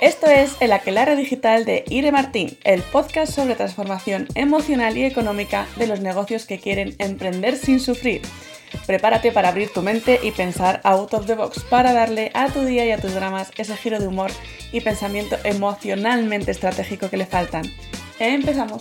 [0.00, 5.66] Esto es El Aquelarre Digital de Ire Martín, el podcast sobre transformación emocional y económica
[5.76, 8.22] de los negocios que quieren emprender sin sufrir.
[8.86, 12.64] Prepárate para abrir tu mente y pensar out of the box para darle a tu
[12.64, 14.30] día y a tus dramas ese giro de humor
[14.72, 17.70] y pensamiento emocionalmente estratégico que le faltan.
[18.18, 18.80] Empezamos.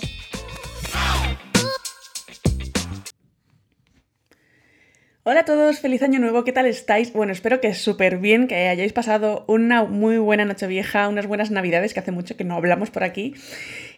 [5.24, 7.12] Hola a todos, feliz año nuevo, ¿qué tal estáis?
[7.12, 11.52] Bueno, espero que súper bien, que hayáis pasado una muy buena noche vieja, unas buenas
[11.52, 13.34] navidades, que hace mucho que no hablamos por aquí.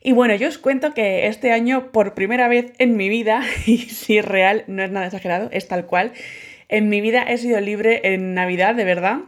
[0.02, 3.78] Y bueno, yo os cuento que este año, por primera vez en mi vida, y
[3.78, 6.12] si es real, no es nada exagerado, es tal cual,
[6.70, 9.20] en mi vida he sido libre en Navidad, de verdad.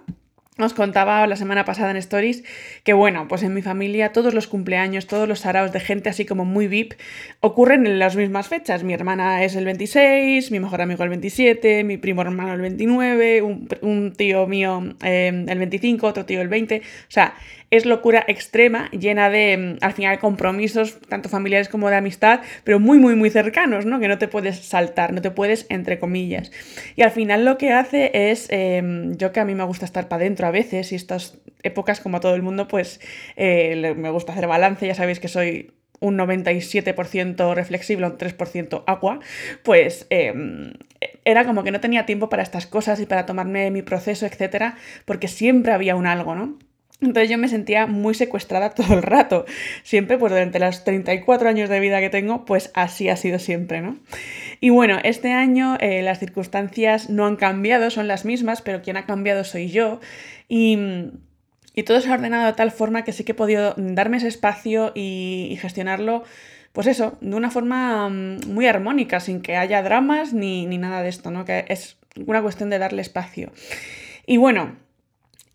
[0.60, 2.44] Os contaba la semana pasada en Stories
[2.84, 6.26] que, bueno, pues en mi familia todos los cumpleaños, todos los saraos de gente así
[6.26, 6.94] como muy VIP
[7.40, 8.84] ocurren en las mismas fechas.
[8.84, 13.42] Mi hermana es el 26, mi mejor amigo el 27, mi primo hermano el 29,
[13.42, 16.78] un, tío mío eh, el 25, otro tío el 20.
[16.78, 17.34] O sea,
[17.74, 22.80] es locura extrema, llena de, mm, al final, compromisos, tanto familiares como de amistad, pero
[22.80, 24.00] muy, muy, muy cercanos, ¿no?
[24.00, 26.52] Que no te puedes saltar, no te puedes, entre comillas.
[26.95, 30.08] Y al final lo que hace es, em, yo que a mí me gusta estar
[30.08, 32.99] para adentro a veces, y estas épocas, como todo el mundo, pues
[33.36, 39.19] eh, me gusta hacer balance, ya sabéis que soy un 97% reflexible, un 3% agua,
[39.64, 40.73] pues em,
[41.23, 44.75] era como que no tenía tiempo para estas cosas y para tomarme mi proceso, etcétera,
[45.05, 46.58] porque siempre había un algo, ¿no?
[47.02, 49.45] Entonces yo me sentía muy secuestrada todo el rato.
[49.83, 53.81] Siempre, pues durante los 34 años de vida que tengo, pues así ha sido siempre,
[53.81, 53.97] ¿no?
[54.59, 58.97] Y bueno, este año eh, las circunstancias no han cambiado, son las mismas, pero quien
[58.97, 59.99] ha cambiado soy yo.
[60.47, 60.77] Y,
[61.86, 64.91] todo se ha ordenado de tal forma que sí que he podido darme ese espacio
[64.95, 66.23] y, gestionarlo,
[66.72, 71.03] pues eso, de una forma mm, muy armónica, sin que haya dramas ni, ni nada
[71.03, 71.45] de esto, ¿no?
[71.45, 73.52] Que es una cuestión de darle espacio.
[74.25, 74.75] Y bueno,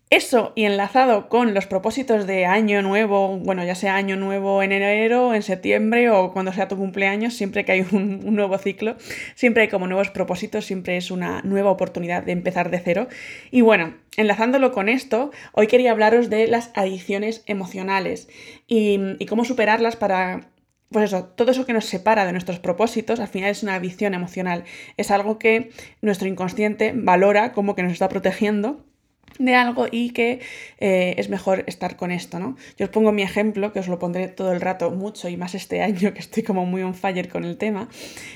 [0.09, 4.71] eso y enlazado con los propósitos de año nuevo, bueno, ya sea año nuevo en
[4.71, 8.95] enero, en septiembre o cuando sea tu cumpleaños, siempre que hay un, nuevo ciclo,
[9.35, 13.07] siempre hay como nuevos propósitos, siempre es una nueva oportunidad de empezar de cero.
[13.51, 18.29] Y bueno, enlazándolo con esto, hoy quería hablaros de las adicciones emocionales
[18.67, 20.49] y, y cómo superarlas para
[20.91, 24.15] pues eso, todo eso que nos separa de nuestros propósitos al final es una adicción
[24.15, 24.63] emocional.
[24.97, 25.69] Es algo que
[26.01, 28.88] nuestro inconsciente valora como que nos está protegiendo
[29.37, 30.41] de algo y que
[30.79, 32.57] eh, es mejor estar con esto, ¿no?
[32.77, 35.55] Yo os pongo mi ejemplo, que os lo pondré todo el rato mucho y más
[35.55, 37.89] este año que estoy como muy on fire con el tema,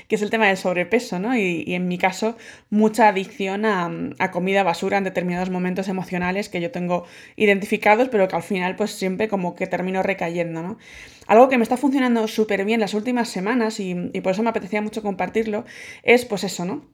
[0.08, 1.36] que es el tema del sobrepeso, ¿no?
[1.36, 2.36] Y, en mi caso,
[2.70, 7.04] mucha adicción a, a, comida basura en determinados momentos emocionales que yo tengo
[7.36, 10.78] identificados, pero que al final pues siempre como que termino recayendo, ¿no?
[11.26, 14.50] Algo que me está funcionando súper bien las últimas semanas y, y por eso me
[14.50, 15.64] apetecía mucho compartirlo,
[16.02, 16.93] es pues eso, ¿no?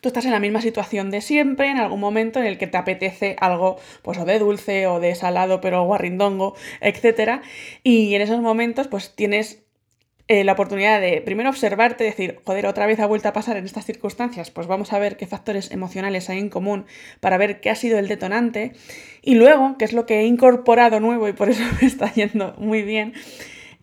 [0.00, 2.78] Tú estás en la misma situación de siempre, en algún momento en el que te
[2.78, 7.42] apetece algo, pues o de dulce o de salado, pero guarrindongo, etc.
[7.82, 9.64] Y en esos momentos, pues tienes
[10.26, 13.66] eh, la oportunidad de primero observarte, decir, joder, otra vez ha vuelto a pasar en
[13.66, 16.86] estas circunstancias, pues vamos a ver qué factores emocionales hay en común
[17.20, 18.72] para ver qué ha sido el detonante.
[19.20, 22.54] Y luego, que es lo que he incorporado nuevo y por eso me está yendo
[22.56, 23.12] muy bien,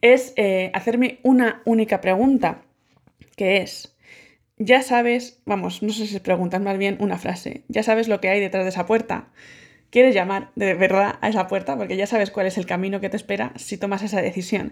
[0.01, 2.63] es eh, hacerme una única pregunta,
[3.35, 3.95] que es,
[4.63, 8.29] ya sabes, vamos, no sé si preguntas más bien una frase, ya sabes lo que
[8.29, 9.29] hay detrás de esa puerta.
[9.89, 11.75] ¿Quieres llamar de verdad a esa puerta?
[11.75, 14.71] Porque ya sabes cuál es el camino que te espera si tomas esa decisión.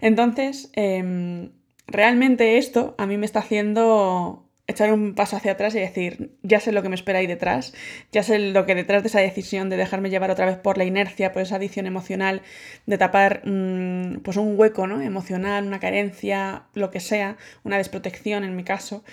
[0.00, 1.50] Entonces, em,
[1.86, 6.58] realmente esto a mí me está haciendo echar un paso hacia atrás y decir, ya
[6.58, 7.74] sé lo que me espera ahí detrás,
[8.12, 10.84] ya sé lo que detrás de esa decisión de dejarme llevar otra vez por la
[10.84, 12.42] inercia, por esa adicción emocional,
[12.86, 15.02] de tapar mm, pues un hueco ¿no?
[15.02, 19.04] emocional, una carencia, lo que sea, una desprotección en mi caso,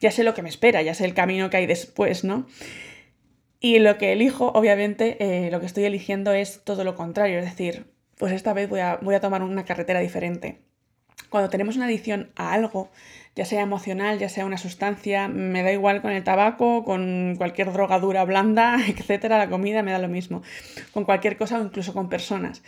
[0.00, 2.46] ya sé lo que me espera, ya sé el camino que hay después, ¿no?
[3.60, 7.44] Y lo que elijo, obviamente, eh, lo que estoy eligiendo es todo lo contrario, es
[7.46, 7.86] decir,
[8.18, 10.60] pues esta vez voy a, voy a tomar una carretera diferente.
[11.30, 12.90] Cuando tenemos una adicción a algo,
[13.36, 17.70] ya sea emocional, ya sea una sustancia, me da igual con el tabaco, con cualquier
[17.72, 20.42] drogadura blanda, etcétera, la comida me da lo mismo,
[20.92, 22.62] con cualquier cosa o incluso con personas.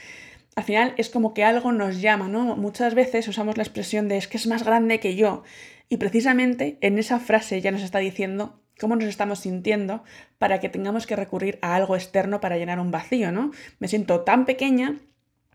[0.54, 2.56] Al final es como que algo nos llama, ¿no?
[2.56, 5.42] Muchas veces usamos la expresión de es que es más grande que yo.
[5.88, 10.02] Y precisamente en esa frase ya nos está diciendo cómo nos estamos sintiendo
[10.38, 13.52] para que tengamos que recurrir a algo externo para llenar un vacío, ¿no?
[13.78, 14.96] Me siento tan pequeña,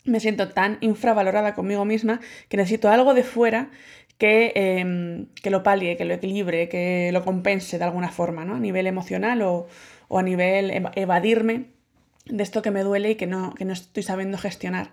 [0.05, 2.19] me siento tan infravalorada conmigo misma
[2.49, 3.69] que necesito algo de fuera
[4.19, 8.55] Em, que, lo palie, que lo equilibre, que lo compense de alguna forma, ¿no?
[8.55, 9.67] A nivel emocional o,
[10.09, 11.65] a nivel evadirme
[12.25, 14.91] de esto que me duele y que no, que no estoy sabiendo gestionar.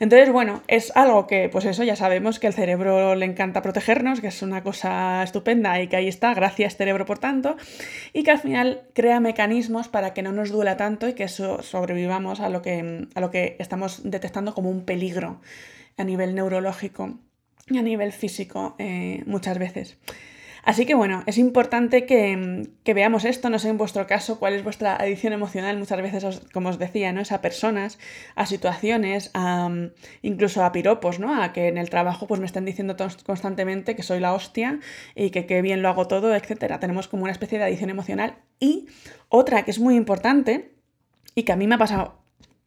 [0.00, 4.20] Entonces, bueno, es algo que, pues eso, ya sabemos que el cerebro le encanta protegernos,
[4.20, 7.56] que es una cosa estupenda y que ahí está, gracias cerebro por tanto,
[8.12, 12.40] y que al final crea mecanismos para que no nos duela tanto y que sobrevivamos
[12.40, 15.40] a lo que, a lo que estamos detectando como un peligro
[15.96, 17.18] a nivel neurológico
[17.68, 19.96] y a nivel físico eh, muchas veces.
[20.64, 24.64] Así que bueno, es importante que, veamos esto, no sé en vuestro caso cuál es
[24.64, 27.20] vuestra adicción emocional, muchas veces, como os decía, ¿no?
[27.20, 27.98] Es a personas,
[28.34, 29.30] a situaciones,
[30.22, 31.42] incluso a piropos, ¿no?
[31.42, 32.96] A que en el trabajo pues me estén diciendo
[33.26, 34.80] constantemente que soy la hostia
[35.14, 36.78] y que qué bien lo hago todo, etc.
[36.80, 38.38] Tenemos como una especie de adicción emocional.
[38.58, 38.86] Y
[39.28, 40.72] otra que es muy importante
[41.34, 42.23] y que a mí me ha pasado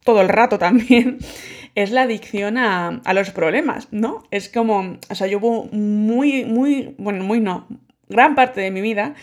[0.08, 1.18] todo el rato también,
[1.74, 4.24] es la adicción a, los problemas, ¿no?
[4.30, 7.68] Es como, o sea, yo hubo muy, muy, bueno, muy no,
[8.08, 9.14] gran parte de mi vida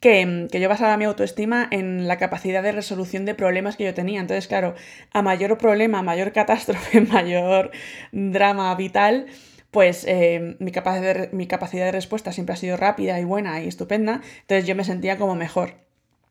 [0.00, 4.22] que, yo basaba mi autoestima en la capacidad de resolución de problemas que yo tenía.
[4.22, 4.74] Entonces, claro,
[5.12, 7.70] a mayor problema, mayor catástrofe, mayor
[8.12, 9.26] drama vital,
[9.70, 13.62] pues eh, mi, capacidad de, mi capacidad de respuesta siempre ha sido rápida y buena
[13.62, 14.22] y estupenda.
[14.40, 15.87] Entonces yo me sentía como mejor.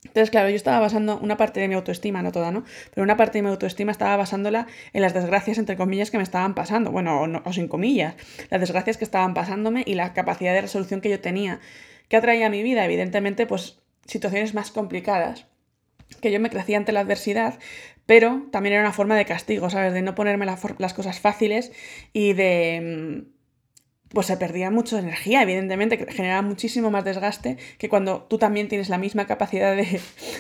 [0.08, 2.64] Entonces, claro, yo estaba basando una parte de mi autoestima, no toda, ¿no?
[2.94, 6.24] Pero una parte de mi autoestima estaba basándola en las desgracias, entre comillas, que me
[6.24, 6.92] estaban pasando.
[6.92, 8.16] Bueno, o, o sin comillas.
[8.50, 11.60] Las desgracias que estaban pasándome y la capacidad de resolución que yo tenía.
[12.10, 12.86] ¿Qué atraía a mi vida?
[12.86, 15.46] Evidentemente, pues situaciones más complicadas,
[16.22, 17.60] que yo me crecía ante la adversidad,
[18.06, 19.94] pero también era una forma de castigo, ¿sabes?
[19.94, 21.72] De no ponerme las cosas fáciles
[22.14, 23.37] y de mm,
[24.10, 28.68] pues se perdía mucha energía, evidentemente, que generaba muchísimo más desgaste que cuando tú también
[28.68, 30.00] tienes la misma capacidad de,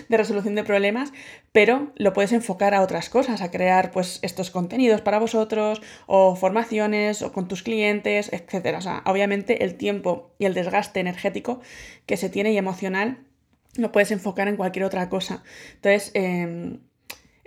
[0.09, 1.11] resolución de problemas,
[1.51, 6.35] pero lo puedes enfocar a otras cosas, a crear pues estos contenidos para vosotros, o
[6.35, 8.75] formaciones, o con tus clientes, etc.
[8.77, 11.61] O sea, obviamente el tiempo y el desgaste energético
[12.05, 13.19] que se tiene y emocional
[13.75, 15.43] lo puedes enfocar en cualquier otra cosa.
[15.75, 16.79] Entonces, em,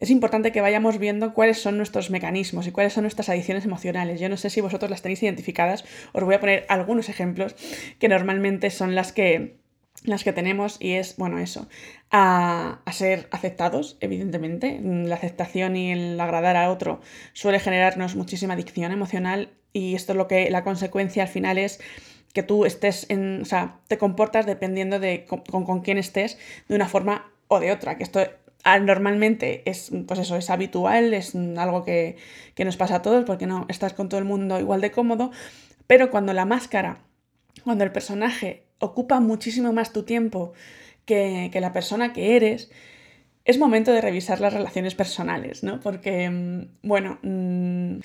[0.01, 4.19] es importante que vayamos viendo cuáles son nuestros mecanismos y cuáles son nuestras adicciones emocionales.
[4.19, 7.55] Yo no sé si vosotros las tenéis identificadas, os voy a poner algunos ejemplos
[7.99, 9.59] que normalmente son las que,
[10.03, 11.69] las que tenemos y es, bueno, eso,
[12.11, 14.81] a, ser aceptados, evidentemente.
[14.83, 17.03] La aceptación y el agradar a otro
[17.35, 21.79] suele generarnos muchísima adicción emocional y esto es lo que la consecuencia al final es
[22.33, 26.39] que tú estés en, o sea, te comportas dependiendo de con, con quién estés
[26.69, 28.21] de una forma o de otra, que esto
[28.65, 32.17] normalmente es, pues eso, es habitual, es algo que,
[32.59, 35.31] nos pasa a todos porque no estás con todo el mundo igual de cómodo,
[35.87, 36.99] pero cuando la máscara,
[37.65, 40.53] cuando el personaje ocupa muchísimo más tu tiempo
[41.07, 42.71] que, la persona que eres,
[43.45, 45.81] es momento de revisar las relaciones personales, ¿no?
[45.81, 47.99] Porque, mm, bueno, mm,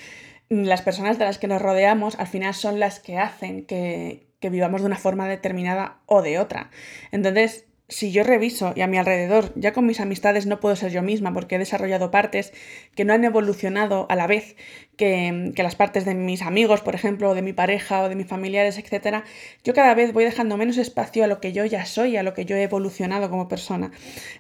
[0.50, 4.50] las personas de las que nos rodeamos al final son las que hacen que, que
[4.50, 6.70] vivamos de una forma determinada o de otra.
[7.12, 10.92] Entonces, si yo reviso y a mi alrededor, ya con mis amistades no puedo ser
[10.92, 12.52] yo misma porque he desarrollado partes
[12.96, 14.56] que no han evolucionado a la vez
[14.98, 18.28] que, las partes de mis amigos, por ejemplo, o de mi pareja o de mis
[18.28, 19.24] familiares, etc.,
[19.64, 22.34] yo cada vez voy dejando menos espacio a lo que yo ya soy, a lo
[22.34, 23.92] que yo he evolucionado como persona.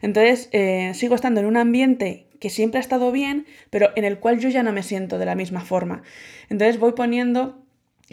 [0.01, 4.19] Entonces, eh, sigo estando en un ambiente que siempre ha estado bien, pero en el
[4.19, 6.03] cual yo ya no me siento de la misma forma.
[6.49, 7.64] Entonces voy poniendo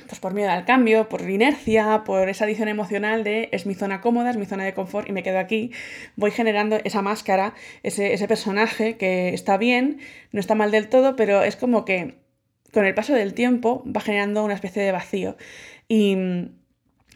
[0.09, 4.01] pues por miedo al cambio, por inercia, por esa adición emocional de es mi zona
[4.01, 5.71] cómoda, es mi zona de confort y me quedo aquí,
[6.17, 10.01] voy generando esa máscara, ese, ese personaje que está bien,
[10.31, 12.23] no está mal del todo, pero es como que
[12.73, 15.37] con el paso del tiempo va generando una especie de vacío.
[15.89, 16.17] Y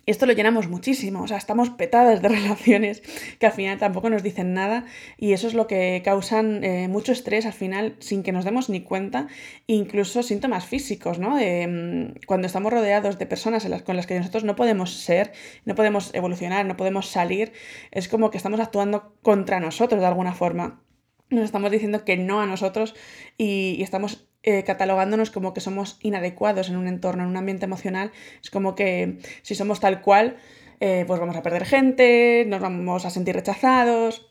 [0.06, 3.02] esto lo llenamos muchísimo, o sea, estamos petadas de relaciones
[3.38, 4.84] que al final tampoco nos dicen nada
[5.18, 8.68] y eso es lo que causan eh, mucho estrés al final sin que nos demos
[8.68, 9.26] ni cuenta,
[9.66, 11.36] incluso síntomas físicos, ¿no?
[11.36, 15.32] Mm, cuando estamos rodeados de personas con las que nosotros no podemos ser,
[15.64, 17.52] no podemos evolucionar, no podemos salir,
[17.90, 20.85] es como que estamos actuando contra nosotros de alguna forma.
[21.28, 22.94] Nos estamos diciendo que no a nosotros
[23.36, 28.12] y estamos eh, catalogándonos como que somos inadecuados en un entorno, en un ambiente emocional.
[28.42, 30.36] Es como que si somos tal cual,
[30.78, 34.30] eh, pues vamos a perder gente, nos vamos a sentir rechazados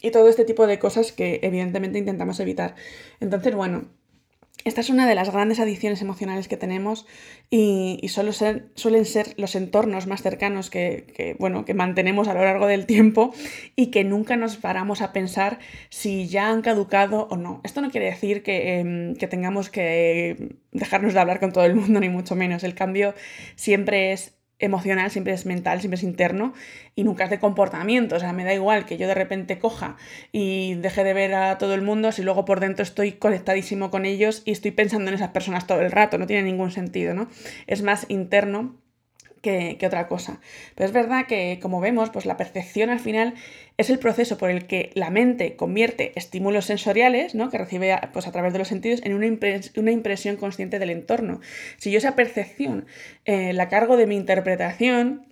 [0.00, 2.74] y todo este tipo de cosas que evidentemente intentamos evitar.
[3.20, 3.84] Entonces, bueno,
[4.64, 7.06] esta es una de las grandes adicciones emocionales que tenemos
[7.50, 12.66] y, solo suelen ser los entornos más cercanos que, bueno, que mantenemos a lo largo
[12.66, 13.32] del tiempo
[13.76, 17.60] y que nunca nos paramos a pensar si ya han caducado o no.
[17.64, 21.74] Esto no quiere decir que, em, que tengamos que dejarnos de hablar con todo el
[21.74, 22.64] mundo, ni mucho menos.
[22.64, 23.14] El cambio
[23.56, 26.54] siempre es emocional, siempre es mental, siempre es interno
[26.94, 28.16] y nunca es de comportamiento.
[28.16, 29.96] O sea, me da igual que yo de repente coja
[30.30, 34.06] y deje de ver a todo el mundo si luego por dentro estoy conectadísimo con
[34.06, 36.16] ellos y estoy pensando en esas personas todo el rato.
[36.16, 37.28] No tiene ningún sentido, ¿no?
[37.66, 38.81] Es más interno
[39.42, 40.40] que, otra cosa.
[40.74, 43.34] Pero es verdad que, como vemos, pues la percepción al final
[43.76, 47.50] es el proceso por el que la mente convierte estímulos sensoriales, ¿no?
[47.50, 49.26] que recibe pues, a través de los sentidos, en una,
[49.76, 51.40] una impresión consciente del entorno.
[51.76, 52.86] Si yo esa percepción
[53.24, 55.26] eh, la cargo de mi interpretación,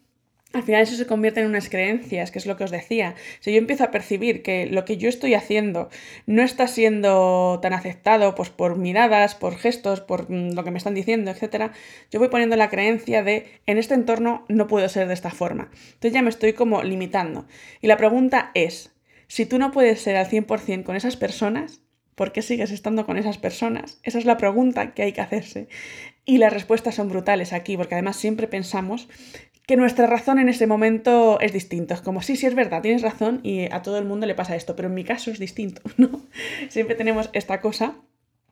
[0.53, 3.15] al final eso se convierte en unas creencias, que es lo que os decía.
[3.39, 5.91] Si yo empiezo a percibir que lo que yo estoy haciendo
[6.27, 10.79] no está siendo tan aceptado pues, por miradas, por gestos, por mm, lo que me
[10.79, 11.71] están diciendo, etc.,
[12.11, 15.71] yo voy poniendo la creencia de en este entorno no puedo ser de esta forma.
[15.95, 17.47] Entonces ya me estoy como limitando.
[17.81, 18.93] Y la pregunta es,
[19.29, 21.81] si tú no puedes ser al 100% con esas personas,
[22.17, 24.01] ¿por qué sigues estando con esas personas?
[24.03, 25.69] Esa es la pregunta que hay que hacerse.
[26.25, 29.09] Y las respuestas son brutales aquí, porque además siempre pensamos
[29.71, 31.95] que nuestra razón en ese momento es distinto.
[31.95, 34.57] Es como, sí, sí, es verdad, tienes razón y a todo el mundo le pasa
[34.57, 36.23] esto, pero en mi caso es distinto, ¿no?
[36.69, 37.95] Siempre tenemos esta cosa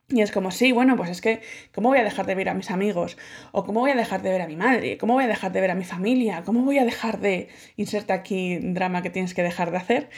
[0.08, 1.40] y es como, sí, bueno, pues es que,
[1.74, 3.18] ¿cómo voy a dejar de ver a mis amigos?
[3.50, 4.96] ¿O cómo voy a dejar de ver a mi madre?
[4.96, 6.44] ¿Cómo voy a dejar de ver a mi familia?
[6.44, 7.48] ¿Cómo voy a dejar de...
[7.74, 10.10] Inserta aquí drama que tienes que dejar de hacer.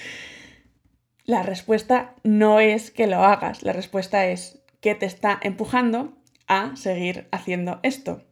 [1.25, 6.77] La respuesta no es que lo hagas, la respuesta es que te está empujando a
[6.77, 8.23] seguir haciendo esto.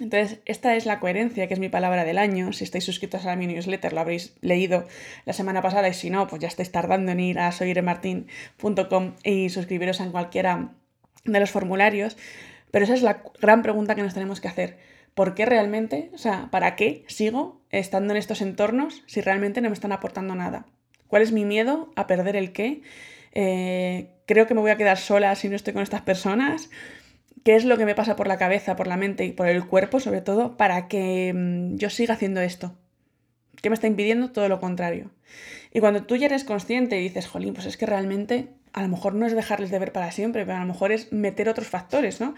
[0.00, 2.52] Entonces, esta es la coherencia, que es mi palabra del año.
[2.52, 4.86] Si estáis suscritos a mi newsletter, lo habréis leído
[5.26, 9.50] la semana pasada y si no, pues ya estáis tardando en ir a soyremartin.com y
[9.50, 10.70] suscribiros en cualquiera
[11.24, 12.16] de los formularios.
[12.70, 14.78] Pero esa es la gran pregunta que nos tenemos que hacer.
[15.14, 19.68] ¿Por qué realmente, o sea, para qué sigo estando en estos entornos si realmente no
[19.68, 20.64] me están aportando nada?
[21.06, 22.80] ¿Cuál es mi miedo a perder el qué?
[23.32, 26.70] Eh, creo que me voy a quedar sola si no estoy con estas personas
[27.44, 29.66] qué es lo que me pasa por la cabeza, por la mente y por el
[29.66, 32.74] cuerpo, sobre todo, para que mm, yo siga haciendo esto.
[33.60, 34.30] ¿Qué me está impidiendo?
[34.30, 35.10] Todo lo contrario.
[35.72, 38.88] Y cuando tú ya eres consciente y dices, jolín, pues es que realmente a lo
[38.88, 41.68] mejor no es dejarles de ver para siempre, pero a lo mejor es meter otros
[41.68, 42.34] factores, ¿no?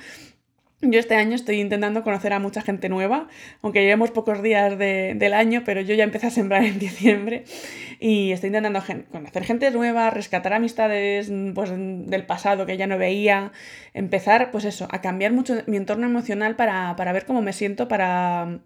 [0.91, 3.29] Yo este año estoy intentando conocer a mucha gente nueva,
[3.63, 7.45] aunque llevemos pocos días del año, pero yo ya empecé a sembrar en diciembre
[8.01, 13.53] y estoy intentando conocer gente nueva, rescatar amistades pues, del pasado que ya no veía,
[13.95, 17.89] empezar, pues eso, a cambiar mucho mi entorno emocional para, para ver cómo me siento,
[17.89, 18.61] para,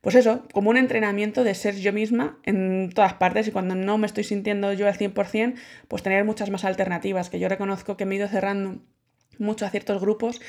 [0.00, 3.98] pues eso, como un entrenamiento de ser yo misma en todas partes y cuando no
[3.98, 5.54] me estoy sintiendo yo al 100%,
[5.88, 8.80] pues tener muchas más alternativas, que yo reconozco que me he ido cerrando
[9.40, 10.40] mucho a ciertos grupos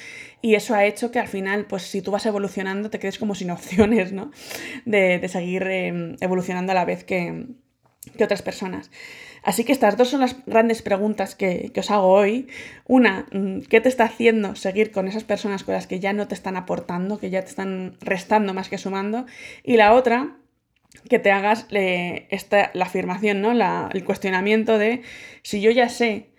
[0.42, 3.36] y eso ha hecho que al final, pues si tú vas evolucionando, te quedes como
[3.36, 4.32] sin opciones, ¿no?
[4.86, 7.46] De, seguir em, evolucionando a la vez que,
[8.20, 8.92] otras personas.
[9.44, 12.48] Así que estas dos son las grandes preguntas que, que, os hago hoy.
[12.86, 16.28] Una, mm, ¿qué te está haciendo seguir con esas personas con las que ya no
[16.28, 19.26] te están aportando, que ya te están restando más que sumando?
[19.64, 20.36] Y la otra,
[21.10, 23.54] que te hagas esta, la afirmación, ¿no?
[23.54, 25.02] La, el cuestionamiento de
[25.42, 26.31] si yo ya sé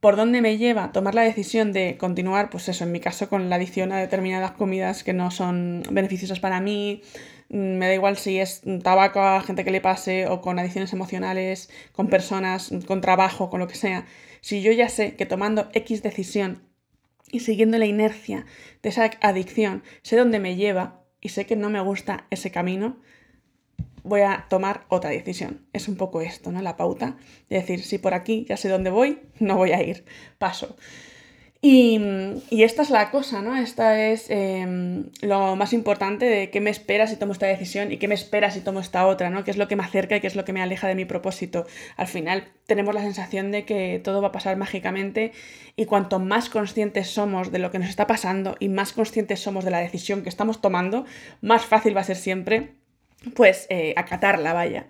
[0.00, 3.48] por dónde me lleva tomar la decisión de continuar, pues eso, en mi caso, con
[3.48, 7.02] la adicción a determinadas comidas que no son beneficiosas para mí.
[7.48, 10.92] Mm, me da igual si es tabaco a gente que le pase o con adicciones
[10.92, 14.06] emocionales, con personas, con trabajo, con lo que sea.
[14.40, 16.62] Si yo ya sé que tomando X decisión
[17.30, 18.46] y siguiendo la inercia
[18.82, 22.98] de esa adicción, sé dónde me lleva y sé que no me gusta ese camino,
[24.06, 25.66] voy a tomar otra decisión.
[25.72, 26.62] Es un poco esto, ¿no?
[26.62, 27.16] La pauta.
[27.50, 30.04] Es decir, si por aquí ya sé dónde voy, no voy a ir.
[30.38, 30.76] Paso.
[31.68, 32.00] Y,
[32.62, 33.56] esta es la cosa, ¿no?
[33.56, 37.96] Esta es em, lo más importante de qué me espera si tomo esta decisión y
[37.96, 39.42] qué me espera si tomo esta otra, ¿no?
[39.42, 41.06] ¿Qué es lo que me acerca y qué es lo que me aleja de mi
[41.06, 41.66] propósito?
[41.96, 45.32] Al final tenemos la sensación de que todo va a pasar mágicamente
[45.74, 49.64] y cuanto más conscientes somos de lo que nos está pasando y más conscientes somos
[49.64, 51.04] de la decisión que estamos tomando,
[51.40, 52.74] más fácil va a ser siempre
[53.34, 54.86] pues eh, acatarla, vaya.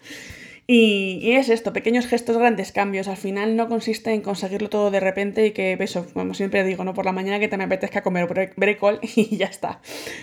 [0.68, 3.06] Y, es esto, pequeños gestos, grandes cambios.
[3.06, 6.84] Al final no consiste en conseguirlo todo de repente y que, eso, como siempre digo,
[6.84, 9.80] no por la mañana que te me apetezca comer brécol y ya está.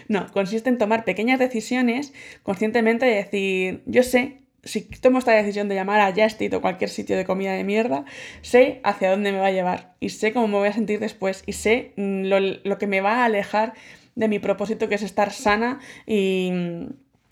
[0.09, 5.69] No, consiste en tomar pequeñas decisiones conscientemente y decir, yo sé, si tomo esta decisión
[5.69, 8.05] de llamar a Justit o cualquier sitio de comida de mierda,
[8.41, 11.43] sé hacia dónde me va a llevar y sé cómo me voy a sentir después
[11.45, 13.73] y sé mm, lo, lo que me va a alejar
[14.15, 16.51] de mi propósito que es estar sana y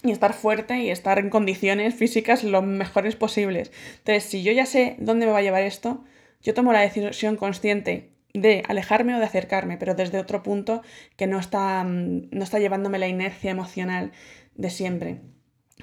[0.03, 3.71] y estar fuerte y estar en condiciones físicas lo mejores posibles.
[3.99, 6.03] Entonces, si yo ya sé dónde me va a llevar esto,
[6.41, 10.81] yo tomo la decisión consciente de alejarme o de acercarme, pero desde otro punto
[11.17, 14.11] que no está, mm, no está llevándome la inercia emocional
[14.55, 15.21] de siempre.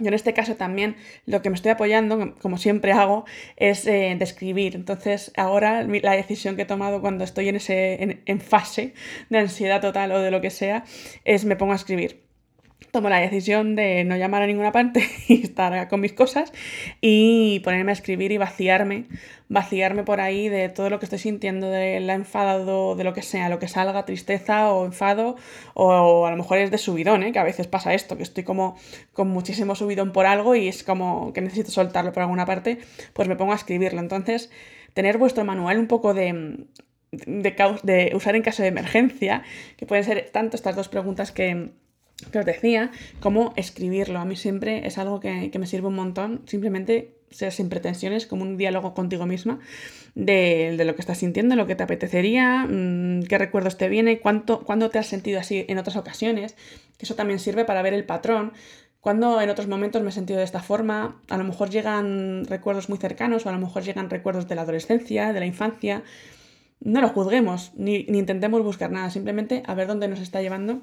[0.01, 0.97] Yo en este caso también
[1.27, 3.25] lo que me estoy apoyando, como siempre hago,
[3.57, 4.77] es eh, describir.
[4.77, 8.95] Entonces ahora la decisión que he tomado cuando estoy en, ese, en fase
[9.29, 10.85] de ansiedad total o de lo que sea,
[11.25, 12.28] es me pongo a escribir
[12.91, 16.53] tomo la decisión de no llamar a ninguna parte y estar con mis cosas
[17.01, 19.07] y ponerme a escribir y vaciarme,
[19.49, 23.23] vaciarme por ahí de todo lo que estoy sintiendo, de la enfadado, de lo que
[23.23, 25.37] sea, lo que salga, tristeza o enfado,
[25.75, 27.33] o, a lo mejor es de subidón, ¿eh?
[27.33, 28.77] que a veces pasa esto, que estoy como
[29.13, 32.79] con muchísimo subidón por algo y es como que necesito soltarlo por alguna parte,
[33.13, 34.01] pues me pongo a escribirlo.
[34.01, 34.51] Entonces,
[34.95, 36.67] tener vuestro manual un poco de,
[37.11, 39.43] de, de usar en caso de emergencia,
[39.77, 41.73] que pueden ser tanto estas dos preguntas que
[42.33, 44.19] que os decía, cómo escribirlo.
[44.19, 48.43] A mí siempre es algo que, me sirve un montón, simplemente ser sin pretensiones, como
[48.43, 49.61] un diálogo contigo misma
[50.15, 54.65] de, lo que estás sintiendo, lo que te apetecería, mm, qué recuerdos te viene, cuánto,
[54.65, 56.57] cuándo te has sentido así en otras ocasiones,
[56.97, 58.53] que eso también sirve para ver el patrón.
[59.01, 62.89] Cuando en otros momentos me he sentido de esta forma, a lo mejor llegan recuerdos
[62.89, 66.03] muy cercanos o a lo mejor llegan recuerdos de la adolescencia, de la infancia.
[66.81, 70.83] No lo juzguemos, ni, ni intentemos buscar nada, simplemente a ver dónde nos está llevando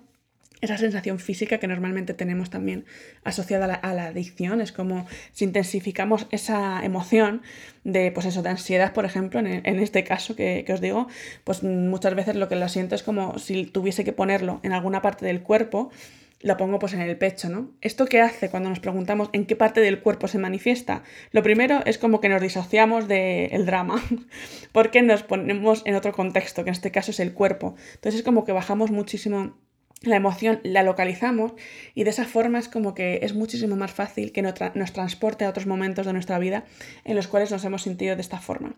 [0.62, 2.86] esa sensación física que normalmente tenemos también
[3.24, 4.62] asociada a la, adicción.
[4.62, 7.42] Es como si intensificamos esa emoción
[7.84, 11.08] de, pues eso, de ansiedad, por ejemplo, en, este caso que, os digo,
[11.44, 15.02] pues muchas veces lo que lo siento es como si tuviese que ponerlo en alguna
[15.02, 15.92] parte del cuerpo,
[16.42, 17.72] lo pongo pues en el pecho, ¿no?
[17.82, 21.02] ¿Esto qué hace cuando nos preguntamos en qué parte del cuerpo se manifiesta?
[21.32, 24.04] Lo primero es como que nos disociamos del drama,
[24.72, 27.76] porque nos ponemos en otro contexto, que en este caso es el cuerpo.
[27.96, 29.58] Entonces es como que bajamos muchísimo
[30.02, 31.54] la emoción la localizamos
[31.94, 35.50] y de esa forma es como que es muchísimo más fácil que nos transporte a
[35.50, 36.66] otros momentos de nuestra vida
[37.04, 38.76] en los cuales nos hemos sentido de esta forma.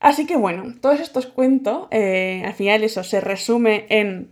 [0.00, 4.28] Así que bueno, todos estos cuentos, eh, al final eso se resume en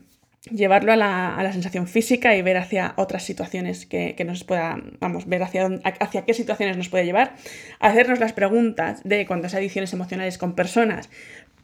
[0.50, 5.42] llevarlo a la, sensación física y ver hacia otras situaciones que, nos pueda, vamos, ver
[5.42, 5.70] hacia,
[6.00, 7.36] hacia qué situaciones nos puede llevar,
[7.78, 11.08] hacernos las preguntas de cuántas adicciones emocionales con personas,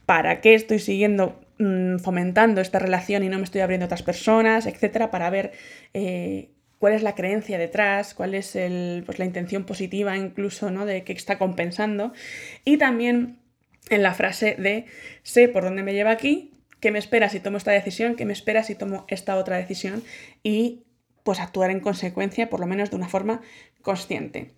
[0.06, 4.04] para qué estoy siguiendo Mm, fomentando esta relación y no me estoy abriendo a otras
[4.04, 5.50] personas, etcétera, para ver
[5.92, 10.86] eh, cuál es la creencia detrás, cuál es el, pues, la intención positiva incluso ¿no?
[10.86, 12.12] de que está compensando.
[12.64, 13.38] Y también
[13.90, 14.86] en la frase de
[15.24, 18.34] sé por dónde me lleva aquí, qué me espera si tomo esta decisión, qué me
[18.34, 20.04] espera si tomo esta otra decisión
[20.44, 20.84] y
[21.24, 23.42] pues actuar en consecuencia, por lo menos de una forma
[23.82, 24.52] consciente.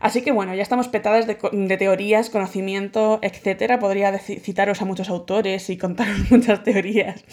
[0.00, 3.78] Así que bueno, ya estamos petadas de, teorías, conocimiento, etcétera.
[3.78, 7.24] Podría citaros a muchos autores y contaros muchas teorías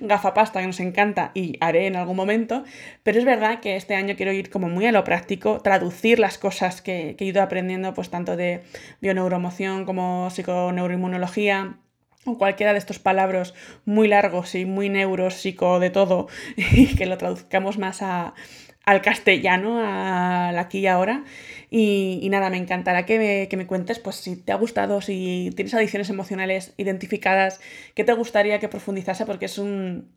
[0.00, 2.64] gafapasta que nos encanta y haré en algún momento,
[3.02, 6.38] pero es verdad que este año quiero ir como muy a lo práctico, traducir las
[6.38, 8.62] cosas que, he ido aprendiendo, pues tanto de
[9.00, 11.78] bioneuromoción como psiconeuroinmunología,
[12.24, 13.52] o cualquiera de estos palabras
[13.84, 18.34] muy largos y muy neuropsico de todo, y que lo traduzcamos más a,
[18.84, 21.24] al castellano, al aquí y ahora.
[21.70, 26.10] Y, nada, me encantará que me, cuentes pues, si te ha gustado, si tienes adicciones
[26.10, 27.60] emocionales identificadas,
[27.94, 30.10] qué te gustaría que profundizase, porque es un,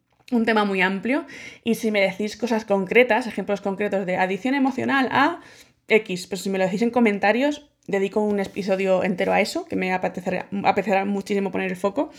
[0.46, 1.26] tema muy amplio.
[1.64, 5.40] Y si me decís cosas concretas, ejemplos concretos de adicción emocional a
[5.88, 9.76] X, pues si me lo decís en comentarios, dedico un episodio entero a eso, que
[9.76, 12.12] me apetecerá, apetecerá muchísimo poner el foco.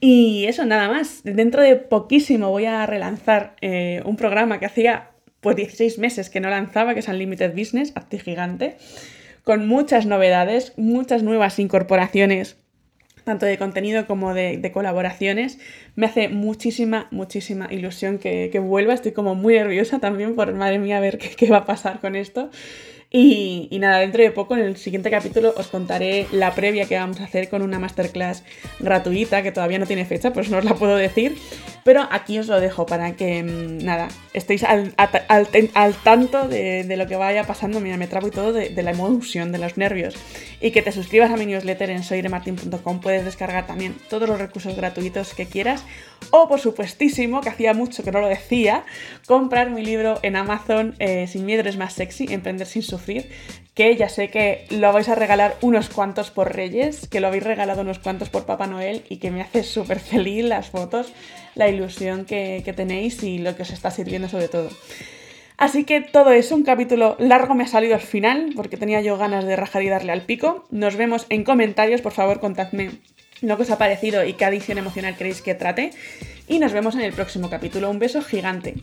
[0.00, 1.22] Y eso, nada más.
[1.24, 5.12] Dentro de poquísimo voy a relanzar eh, un programa que hacía
[5.46, 8.78] pues 16 meses que no lanzaba, que es Unlimited Business, Acti Gigante,
[9.44, 12.56] con muchas novedades, muchas nuevas incorporaciones,
[13.22, 15.60] tanto de contenido como de, colaboraciones.
[15.94, 18.92] Me hace muchísima, muchísima ilusión que, vuelva.
[18.92, 22.16] Estoy como muy nerviosa también por, madre mía, a ver qué va a pasar con
[22.16, 22.50] esto.
[23.08, 27.20] Y, nada, dentro de poco, en el siguiente capítulo, os contaré la previa que vamos
[27.20, 28.42] a hacer con una masterclass
[28.80, 31.36] gratuita, que todavía no tiene fecha, pues no os la puedo decir.
[31.84, 34.92] Pero aquí os lo dejo para que, mm, nada, estéis al,
[36.02, 37.78] tanto de, lo que vaya pasando.
[37.78, 40.16] Mira, me trabo y todo de, la emoción, de los nervios.
[40.60, 43.00] Y que te suscribas a mi newsletter en soiremartin.com.
[43.00, 45.84] Puedes descargar también todos los recursos gratuitos que quieras.
[46.32, 48.84] O, por supuestísimo, que hacía mucho que no lo decía,
[49.26, 52.82] comprar mi libro en Amazon, eh, Sin miedo es más sexy, Emprender sin
[53.76, 57.44] que ya sé que lo vais a regalar unos cuantos por Reyes, que lo habéis
[57.44, 61.12] regalado unos cuantos por Papá Noel y que me hace súper feliz las fotos,
[61.54, 64.70] la ilusión que, tenéis y lo que os está sirviendo sobre todo.
[65.58, 69.18] Así que todo eso, un capítulo largo me ha salido al final porque tenía yo
[69.18, 70.64] ganas de rajar y darle al pico.
[70.70, 72.92] Nos vemos en comentarios, por favor contadme
[73.42, 75.90] lo que os ha parecido y qué adicción emocional queréis que trate.
[76.48, 77.90] Y nos vemos en el próximo capítulo.
[77.90, 78.74] Un beso gigante.